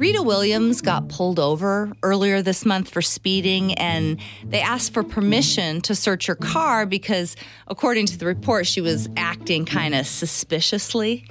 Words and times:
Rita 0.00 0.22
Williams 0.22 0.80
got 0.80 1.10
pulled 1.10 1.38
over 1.38 1.92
earlier 2.02 2.40
this 2.40 2.64
month 2.64 2.88
for 2.88 3.02
speeding, 3.02 3.74
and 3.74 4.18
they 4.42 4.62
asked 4.62 4.94
for 4.94 5.02
permission 5.02 5.82
to 5.82 5.94
search 5.94 6.24
her 6.24 6.34
car 6.34 6.86
because, 6.86 7.36
according 7.66 8.06
to 8.06 8.16
the 8.16 8.24
report, 8.24 8.66
she 8.66 8.80
was 8.80 9.10
acting 9.18 9.66
kind 9.66 9.94
of 9.94 10.06
suspiciously. 10.06 11.26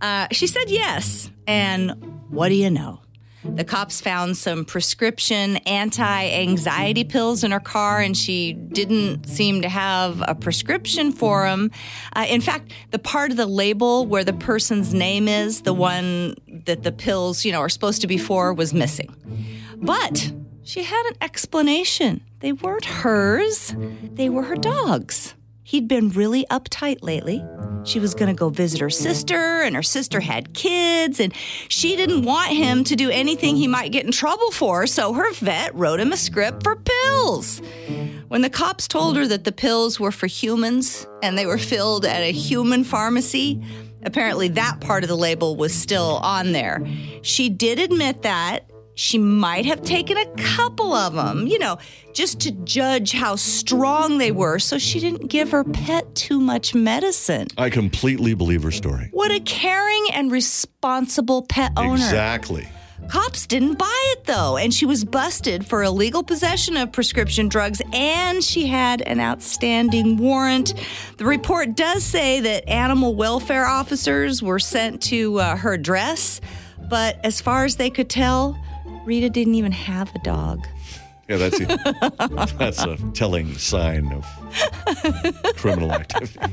Uh, 0.00 0.28
she 0.32 0.46
said 0.46 0.70
yes, 0.70 1.30
and 1.46 1.90
what 2.30 2.48
do 2.48 2.54
you 2.54 2.70
know? 2.70 3.00
The 3.54 3.64
cops 3.64 4.00
found 4.00 4.36
some 4.36 4.64
prescription 4.64 5.56
anti 5.58 6.30
anxiety 6.30 7.04
pills 7.04 7.44
in 7.44 7.52
her 7.52 7.60
car, 7.60 8.00
and 8.00 8.16
she 8.16 8.52
didn't 8.52 9.26
seem 9.28 9.62
to 9.62 9.68
have 9.68 10.22
a 10.26 10.34
prescription 10.34 11.12
for 11.12 11.44
them. 11.44 11.70
Uh, 12.14 12.26
in 12.28 12.40
fact, 12.40 12.72
the 12.90 12.98
part 12.98 13.30
of 13.30 13.36
the 13.36 13.46
label 13.46 14.06
where 14.06 14.24
the 14.24 14.32
person's 14.32 14.92
name 14.92 15.28
is, 15.28 15.62
the 15.62 15.72
one 15.72 16.34
that 16.66 16.82
the 16.82 16.92
pills, 16.92 17.44
you 17.44 17.52
know, 17.52 17.60
are 17.60 17.68
supposed 17.68 18.00
to 18.02 18.06
be 18.06 18.18
for, 18.18 18.52
was 18.52 18.74
missing. 18.74 19.14
But 19.76 20.32
she 20.62 20.82
had 20.82 21.06
an 21.06 21.16
explanation. 21.20 22.22
They 22.40 22.52
weren't 22.52 22.84
hers, 22.84 23.74
they 24.02 24.28
were 24.28 24.42
her 24.42 24.56
dog's. 24.56 25.34
He'd 25.62 25.88
been 25.88 26.10
really 26.10 26.44
uptight 26.50 26.98
lately. 27.02 27.44
She 27.86 28.00
was 28.00 28.14
going 28.14 28.28
to 28.28 28.38
go 28.38 28.48
visit 28.48 28.80
her 28.80 28.90
sister, 28.90 29.62
and 29.62 29.76
her 29.76 29.82
sister 29.82 30.20
had 30.20 30.52
kids, 30.54 31.20
and 31.20 31.32
she 31.68 31.94
didn't 31.96 32.22
want 32.22 32.50
him 32.50 32.82
to 32.84 32.96
do 32.96 33.10
anything 33.10 33.56
he 33.56 33.68
might 33.68 33.92
get 33.92 34.04
in 34.04 34.12
trouble 34.12 34.50
for, 34.50 34.86
so 34.86 35.12
her 35.12 35.32
vet 35.34 35.74
wrote 35.74 36.00
him 36.00 36.12
a 36.12 36.16
script 36.16 36.64
for 36.64 36.76
pills. 36.76 37.62
When 38.28 38.42
the 38.42 38.50
cops 38.50 38.88
told 38.88 39.16
her 39.16 39.26
that 39.28 39.44
the 39.44 39.52
pills 39.52 40.00
were 40.00 40.10
for 40.10 40.26
humans 40.26 41.06
and 41.22 41.38
they 41.38 41.46
were 41.46 41.58
filled 41.58 42.04
at 42.04 42.22
a 42.22 42.32
human 42.32 42.82
pharmacy, 42.82 43.62
apparently 44.02 44.48
that 44.48 44.80
part 44.80 45.04
of 45.04 45.08
the 45.08 45.16
label 45.16 45.54
was 45.54 45.72
still 45.72 46.18
on 46.22 46.50
there. 46.50 46.84
She 47.22 47.48
did 47.48 47.78
admit 47.78 48.22
that 48.22 48.68
she 48.96 49.18
might 49.18 49.66
have 49.66 49.82
taken 49.82 50.16
a 50.16 50.26
couple 50.36 50.94
of 50.94 51.12
them, 51.12 51.46
you 51.46 51.58
know, 51.58 51.78
just 52.14 52.40
to 52.40 52.50
judge 52.50 53.12
how 53.12 53.36
strong 53.36 54.16
they 54.16 54.32
were 54.32 54.58
so 54.58 54.78
she 54.78 54.98
didn't 54.98 55.28
give 55.28 55.50
her 55.50 55.62
pet 55.64 56.14
too 56.14 56.40
much 56.40 56.74
medicine. 56.74 57.46
I 57.58 57.68
completely 57.68 58.32
believe 58.32 58.62
her 58.62 58.70
story. 58.70 59.10
What 59.12 59.30
a 59.30 59.40
caring 59.40 60.06
and 60.14 60.32
responsible 60.32 61.42
pet 61.42 61.72
owner. 61.76 61.94
Exactly. 61.94 62.66
Cops 63.10 63.46
didn't 63.46 63.74
buy 63.74 64.14
it 64.16 64.24
though, 64.24 64.56
and 64.56 64.72
she 64.72 64.86
was 64.86 65.04
busted 65.04 65.66
for 65.66 65.82
illegal 65.82 66.22
possession 66.22 66.78
of 66.78 66.90
prescription 66.90 67.48
drugs, 67.48 67.82
and 67.92 68.42
she 68.42 68.66
had 68.66 69.02
an 69.02 69.20
outstanding 69.20 70.16
warrant. 70.16 70.72
The 71.18 71.26
report 71.26 71.76
does 71.76 72.02
say 72.02 72.40
that 72.40 72.66
animal 72.66 73.14
welfare 73.14 73.66
officers 73.66 74.42
were 74.42 74.58
sent 74.58 75.02
to 75.02 75.38
uh, 75.38 75.56
her 75.56 75.74
address, 75.74 76.40
but 76.88 77.20
as 77.22 77.42
far 77.42 77.66
as 77.66 77.76
they 77.76 77.90
could 77.90 78.08
tell, 78.08 78.58
Rita 79.06 79.30
didn't 79.30 79.54
even 79.54 79.72
have 79.72 80.12
a 80.14 80.18
dog. 80.18 80.66
Yeah, 81.28 81.36
that's 81.36 81.60
a, 81.60 82.54
that's 82.58 82.82
a 82.82 82.96
telling 83.14 83.54
sign 83.56 84.12
of 84.12 85.56
criminal 85.56 85.92
activity. 85.92 86.52